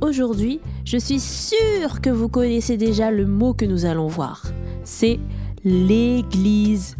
Aujourd'hui, 0.00 0.60
je 0.84 0.98
suis 0.98 1.20
sûre 1.20 2.00
que 2.02 2.10
vous 2.10 2.28
connaissez 2.28 2.76
déjà 2.76 3.12
le 3.12 3.24
mot 3.24 3.54
que 3.54 3.64
nous 3.64 3.84
allons 3.84 4.08
voir. 4.08 4.42
C'est 4.82 5.20
l'Église. 5.64 6.96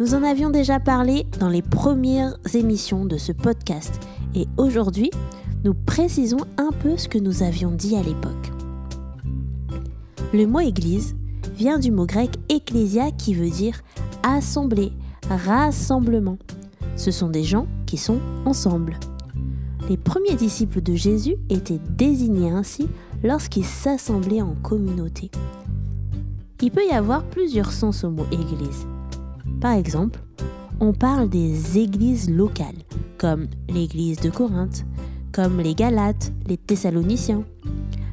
Nous 0.00 0.14
en 0.14 0.24
avions 0.24 0.50
déjà 0.50 0.80
parlé 0.80 1.26
dans 1.38 1.48
les 1.48 1.62
premières 1.62 2.34
émissions 2.54 3.04
de 3.04 3.18
ce 3.18 3.30
podcast 3.30 4.00
et 4.34 4.46
aujourd'hui, 4.56 5.10
nous 5.62 5.74
précisons 5.74 6.40
un 6.56 6.70
peu 6.72 6.96
ce 6.96 7.08
que 7.08 7.18
nous 7.18 7.44
avions 7.44 7.70
dit 7.70 7.94
à 7.94 8.02
l'époque. 8.02 8.50
Le 10.32 10.46
mot 10.46 10.60
Église 10.60 11.14
vient 11.54 11.78
du 11.78 11.92
mot 11.92 12.06
grec 12.06 12.30
ecclésia 12.48 13.12
qui 13.12 13.34
veut 13.34 13.50
dire 13.50 13.80
assemblée, 14.24 14.92
rassemblement. 15.28 16.38
Ce 16.96 17.12
sont 17.12 17.28
des 17.28 17.44
gens 17.44 17.66
qui 17.86 17.96
sont 17.96 18.18
ensemble. 18.44 18.96
Les 19.90 19.96
premiers 19.96 20.36
disciples 20.36 20.80
de 20.82 20.94
Jésus 20.94 21.34
étaient 21.48 21.80
désignés 21.98 22.52
ainsi 22.52 22.86
lorsqu'ils 23.24 23.64
s'assemblaient 23.64 24.40
en 24.40 24.54
communauté. 24.62 25.32
Il 26.62 26.70
peut 26.70 26.86
y 26.88 26.92
avoir 26.92 27.24
plusieurs 27.24 27.72
sens 27.72 28.04
au 28.04 28.10
mot 28.10 28.24
Église. 28.30 28.86
Par 29.60 29.72
exemple, 29.72 30.20
on 30.78 30.92
parle 30.92 31.28
des 31.28 31.76
églises 31.76 32.30
locales, 32.30 32.84
comme 33.18 33.48
l'église 33.68 34.20
de 34.20 34.30
Corinthe, 34.30 34.86
comme 35.32 35.58
les 35.58 35.74
Galates, 35.74 36.32
les 36.46 36.56
Thessaloniciens. 36.56 37.42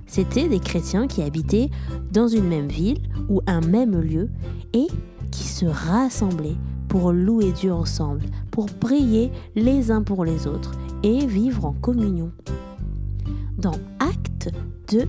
C'étaient 0.07 0.49
des 0.49 0.59
chrétiens 0.59 1.05
qui 1.05 1.21
habitaient 1.21 1.69
dans 2.11 2.27
une 2.27 2.47
même 2.47 2.69
ville 2.69 3.03
ou 3.29 3.41
un 3.45 3.61
même 3.61 4.01
lieu 4.01 4.31
et 4.73 4.87
qui 5.29 5.43
se 5.43 5.67
rassemblaient 5.67 6.57
pour 6.87 7.11
louer 7.11 7.51
Dieu 7.51 7.71
ensemble, 7.71 8.23
pour 8.49 8.65
prier 8.65 9.29
les 9.55 9.91
uns 9.91 10.01
pour 10.01 10.25
les 10.25 10.47
autres 10.47 10.71
et 11.03 11.25
vivre 11.25 11.65
en 11.65 11.73
communion. 11.73 12.31
Dans 13.57 13.75
Acte 13.99 14.49
2, 14.91 15.05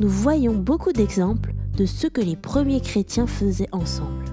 nous 0.00 0.08
voyons 0.08 0.54
beaucoup 0.54 0.92
d'exemples 0.92 1.54
de 1.76 1.86
ce 1.86 2.06
que 2.06 2.20
les 2.20 2.36
premiers 2.36 2.80
chrétiens 2.80 3.26
faisaient 3.26 3.68
ensemble. 3.72 4.24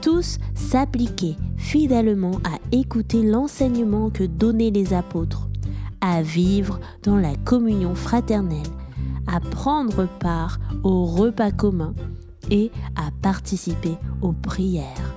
Tous 0.00 0.38
s'appliquaient 0.54 1.36
fidèlement 1.56 2.38
à 2.44 2.58
écouter 2.72 3.22
l'enseignement 3.22 4.10
que 4.10 4.24
donnaient 4.24 4.70
les 4.70 4.94
apôtres, 4.94 5.48
à 6.00 6.22
vivre 6.22 6.80
dans 7.02 7.16
la 7.16 7.36
communion 7.36 7.94
fraternelle, 7.94 8.66
à 9.26 9.40
prendre 9.40 10.08
part 10.18 10.58
au 10.82 11.04
repas 11.04 11.50
commun 11.50 11.94
et 12.50 12.70
à 12.96 13.10
participer 13.22 13.96
aux 14.22 14.32
prières. 14.32 15.14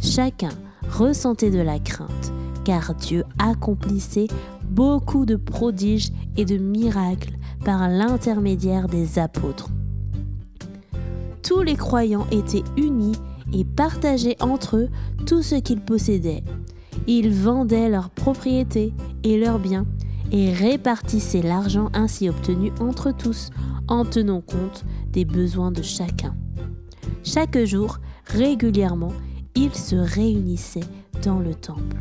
Chacun 0.00 0.50
ressentait 0.90 1.50
de 1.50 1.60
la 1.60 1.78
crainte, 1.78 2.32
car 2.64 2.94
Dieu 2.94 3.24
accomplissait 3.38 4.28
beaucoup 4.64 5.26
de 5.26 5.36
prodiges 5.36 6.10
et 6.36 6.44
de 6.44 6.56
miracles 6.56 7.34
par 7.64 7.88
l'intermédiaire 7.88 8.86
des 8.86 9.18
apôtres. 9.18 9.70
Tous 11.42 11.62
les 11.62 11.76
croyants 11.76 12.26
étaient 12.30 12.64
unis 12.76 13.16
et 13.52 13.64
partageaient 13.64 14.36
entre 14.42 14.76
eux 14.76 14.88
tout 15.26 15.42
ce 15.42 15.54
qu'ils 15.54 15.80
possédaient. 15.80 16.44
Ils 17.06 17.32
vendaient 17.32 17.88
leurs 17.88 18.10
propriétés 18.10 18.92
et 19.24 19.38
leurs 19.38 19.58
biens 19.58 19.86
et 20.30 20.52
répartissaient 20.52 21.42
l'argent 21.42 21.88
ainsi 21.94 22.28
obtenu 22.28 22.70
entre 22.80 23.12
tous 23.12 23.50
en 23.88 24.04
tenant 24.04 24.42
compte 24.42 24.84
des 25.10 25.24
besoins 25.24 25.72
de 25.72 25.82
chacun. 25.82 26.34
Chaque 27.24 27.58
jour, 27.64 27.98
régulièrement, 28.26 29.12
ils 29.58 29.74
se 29.74 29.96
réunissaient 29.96 30.88
dans 31.24 31.40
le 31.40 31.52
temple. 31.52 31.96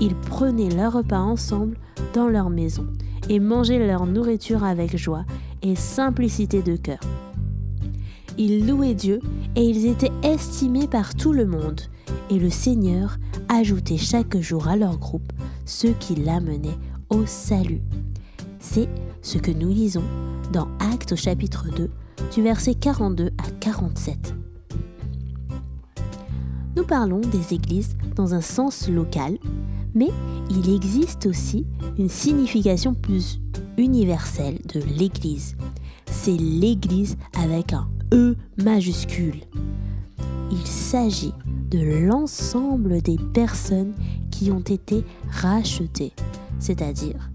Ils 0.00 0.14
prenaient 0.14 0.70
leur 0.70 0.92
repas 0.92 1.18
ensemble 1.18 1.76
dans 2.14 2.28
leur 2.28 2.50
maison 2.50 2.86
et 3.28 3.40
mangeaient 3.40 3.84
leur 3.84 4.06
nourriture 4.06 4.62
avec 4.62 4.96
joie 4.96 5.24
et 5.62 5.74
simplicité 5.74 6.62
de 6.62 6.76
cœur. 6.76 7.00
Ils 8.38 8.66
louaient 8.66 8.94
Dieu 8.94 9.20
et 9.56 9.64
ils 9.64 9.86
étaient 9.86 10.12
estimés 10.22 10.86
par 10.86 11.16
tout 11.16 11.32
le 11.32 11.46
monde. 11.46 11.80
Et 12.30 12.38
le 12.38 12.50
Seigneur 12.50 13.18
ajoutait 13.48 13.96
chaque 13.96 14.36
jour 14.38 14.68
à 14.68 14.76
leur 14.76 14.98
groupe 14.98 15.32
ceux 15.64 15.94
qui 15.98 16.14
l'amenaient 16.14 16.78
au 17.10 17.26
salut. 17.26 17.82
C'est 18.60 18.88
ce 19.20 19.38
que 19.38 19.50
nous 19.50 19.68
lisons 19.68 20.04
dans 20.52 20.68
Actes 20.92 21.16
chapitre 21.16 21.66
2, 21.74 21.90
du 22.32 22.42
verset 22.42 22.74
42 22.74 23.30
à 23.38 23.50
47. 23.58 24.43
Nous 26.84 26.88
parlons 26.88 27.20
des 27.20 27.54
églises 27.54 27.96
dans 28.14 28.34
un 28.34 28.42
sens 28.42 28.90
local, 28.90 29.38
mais 29.94 30.10
il 30.50 30.68
existe 30.68 31.24
aussi 31.24 31.64
une 31.96 32.10
signification 32.10 32.92
plus 32.92 33.40
universelle 33.78 34.58
de 34.74 34.80
l'Église. 34.98 35.56
C'est 36.04 36.36
l'Église 36.36 37.16
avec 37.42 37.72
un 37.72 37.88
E 38.12 38.36
majuscule. 38.62 39.40
Il 40.50 40.66
s'agit 40.66 41.32
de 41.70 42.06
l'ensemble 42.06 43.00
des 43.00 43.16
personnes 43.32 43.94
qui 44.30 44.50
ont 44.50 44.60
été 44.60 45.06
rachetées, 45.30 46.12
c'est-à-dire 46.58 47.30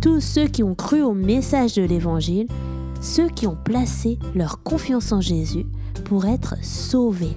tous 0.00 0.22
ceux 0.22 0.46
qui 0.46 0.62
ont 0.62 0.74
cru 0.74 1.02
au 1.02 1.12
message 1.12 1.74
de 1.74 1.82
l'Évangile, 1.82 2.46
ceux 3.02 3.28
qui 3.28 3.46
ont 3.46 3.58
placé 3.62 4.18
leur 4.34 4.62
confiance 4.62 5.12
en 5.12 5.20
Jésus 5.20 5.66
pour 6.06 6.24
être 6.24 6.54
sauvés. 6.62 7.36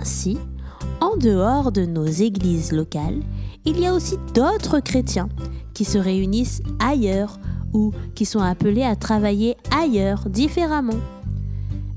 Ainsi, 0.00 0.38
en 1.02 1.18
dehors 1.18 1.72
de 1.72 1.84
nos 1.84 2.06
églises 2.06 2.72
locales, 2.72 3.20
il 3.66 3.78
y 3.78 3.86
a 3.86 3.92
aussi 3.92 4.16
d'autres 4.32 4.80
chrétiens 4.80 5.28
qui 5.74 5.84
se 5.84 5.98
réunissent 5.98 6.62
ailleurs 6.78 7.38
ou 7.74 7.92
qui 8.14 8.24
sont 8.24 8.40
appelés 8.40 8.82
à 8.82 8.96
travailler 8.96 9.58
ailleurs 9.78 10.30
différemment, 10.30 10.98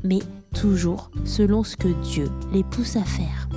mais 0.04 0.20
toujours 0.54 1.12
selon 1.24 1.64
ce 1.64 1.78
que 1.78 1.88
Dieu 2.04 2.30
les 2.52 2.66
pousse 2.66 2.98
à 2.98 3.04
faire. 3.04 3.48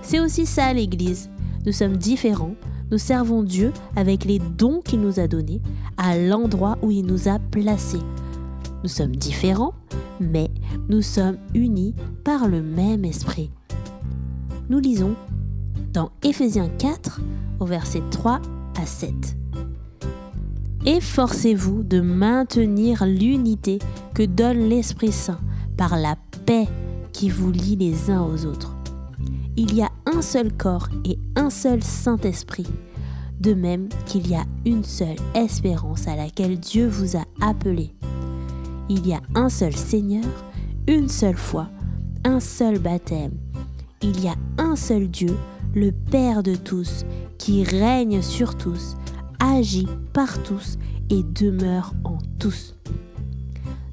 C'est 0.00 0.20
aussi 0.20 0.46
ça 0.46 0.72
l'Église. 0.72 1.28
Nous 1.66 1.72
sommes 1.72 1.98
différents, 1.98 2.54
nous 2.90 2.98
servons 2.98 3.42
Dieu 3.42 3.70
avec 3.96 4.24
les 4.24 4.38
dons 4.38 4.80
qu'il 4.80 5.02
nous 5.02 5.20
a 5.20 5.28
donnés 5.28 5.60
à 5.98 6.16
l'endroit 6.16 6.78
où 6.80 6.90
il 6.90 7.04
nous 7.04 7.28
a 7.28 7.38
placés. 7.38 8.02
Nous 8.82 8.88
sommes 8.88 9.16
différents, 9.16 9.74
mais 10.20 10.50
nous 10.88 11.02
sommes 11.02 11.36
unis 11.52 11.94
par 12.24 12.48
le 12.48 12.62
même 12.62 13.04
esprit 13.04 13.50
nous 14.68 14.78
lisons 14.78 15.14
dans 15.92 16.10
Éphésiens 16.22 16.68
4 16.78 17.20
au 17.60 17.66
verset 17.66 18.02
3 18.10 18.40
à 18.80 18.86
7. 18.86 19.36
Efforcez-vous 20.86 21.82
de 21.82 22.00
maintenir 22.00 23.04
l'unité 23.06 23.78
que 24.14 24.22
donne 24.22 24.68
l'Esprit 24.68 25.12
Saint 25.12 25.40
par 25.76 25.96
la 25.96 26.16
paix 26.46 26.66
qui 27.12 27.30
vous 27.30 27.50
lie 27.50 27.76
les 27.76 28.10
uns 28.10 28.22
aux 28.22 28.46
autres. 28.46 28.74
Il 29.56 29.74
y 29.74 29.82
a 29.82 29.90
un 30.06 30.20
seul 30.20 30.52
corps 30.52 30.88
et 31.04 31.18
un 31.36 31.50
seul 31.50 31.82
Saint-Esprit, 31.82 32.66
de 33.40 33.54
même 33.54 33.88
qu'il 34.06 34.28
y 34.28 34.34
a 34.34 34.44
une 34.66 34.84
seule 34.84 35.16
espérance 35.34 36.08
à 36.08 36.16
laquelle 36.16 36.58
Dieu 36.58 36.88
vous 36.88 37.16
a 37.16 37.24
appelé. 37.40 37.94
Il 38.88 39.06
y 39.06 39.14
a 39.14 39.20
un 39.34 39.48
seul 39.48 39.74
Seigneur, 39.74 40.24
une 40.88 41.08
seule 41.08 41.36
foi, 41.36 41.68
un 42.24 42.40
seul 42.40 42.78
baptême 42.78 43.38
il 44.04 44.22
y 44.22 44.28
a 44.28 44.34
un 44.58 44.76
seul 44.76 45.08
Dieu, 45.08 45.34
le 45.74 45.90
Père 45.90 46.42
de 46.42 46.54
tous, 46.54 47.06
qui 47.38 47.64
règne 47.64 48.20
sur 48.20 48.54
tous, 48.54 48.96
agit 49.40 49.88
par 50.12 50.42
tous 50.42 50.76
et 51.08 51.22
demeure 51.22 51.94
en 52.04 52.18
tous. 52.38 52.76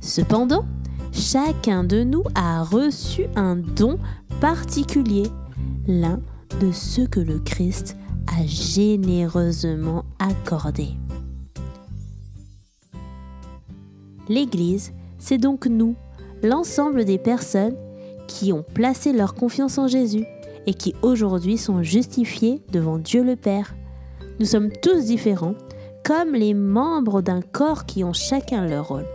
Cependant, 0.02 0.66
chacun 1.14 1.86
de 1.86 2.04
nous 2.04 2.24
a 2.36 2.62
reçu 2.62 3.24
un 3.38 3.56
don 3.56 4.00
particulier, 4.42 5.28
l'un 5.88 6.20
de 6.60 6.74
ceux 6.74 7.08
que 7.08 7.22
le 7.22 7.40
Christ 7.40 7.96
a 8.28 8.46
généreusement 8.46 10.04
accordé. 10.20 10.90
L'Église, 14.28 14.92
c'est 15.20 15.38
donc 15.38 15.68
nous, 15.68 15.96
l'ensemble 16.44 17.06
des 17.06 17.18
personnes 17.18 17.76
qui 18.32 18.54
ont 18.54 18.64
placé 18.74 19.14
leur 19.14 19.36
confiance 19.36 19.78
en 19.78 19.88
Jésus 19.88 20.26
et 20.66 20.74
qui 20.74 20.96
aujourd'hui 21.02 21.58
sont 21.58 21.84
justifiés 21.84 22.62
devant 22.72 22.98
Dieu 22.98 23.24
le 23.24 23.36
Père. 23.36 23.76
Nous 24.40 24.46
sommes 24.46 24.72
tous 24.82 25.06
différents, 25.06 25.56
comme 26.04 26.34
les 26.34 26.54
membres 26.54 27.22
d'un 27.22 27.42
corps 27.42 27.86
qui 27.86 28.04
ont 28.04 28.14
chacun 28.14 28.66
leur 28.66 28.88
rôle. 28.88 29.06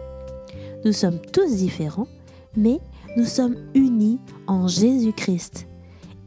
Nous 0.84 0.92
sommes 0.92 1.18
tous 1.32 1.56
différents, 1.56 2.08
mais 2.56 2.78
nous 3.16 3.24
sommes 3.24 3.56
unis 3.74 4.18
en 4.46 4.68
Jésus-Christ. 4.68 5.66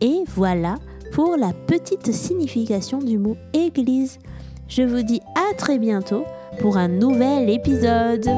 Et 0.02 0.24
voilà 0.28 0.76
pour 1.14 1.38
la 1.38 1.54
petite 1.54 2.12
signification 2.12 3.00
du 3.00 3.18
mot 3.18 3.38
Église. 3.54 4.20
Je 4.68 4.84
vous 4.84 5.02
dis 5.02 5.22
à 5.36 5.54
très 5.56 5.80
bientôt 5.80 6.24
pour 6.60 6.78
un 6.78 6.88
nouvel 6.88 7.50
épisode. 7.50 8.30